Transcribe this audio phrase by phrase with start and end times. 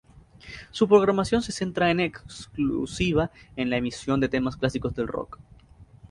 [0.71, 5.37] Su programación se centra en exclusiva en la emisión de temas clásicos del rock.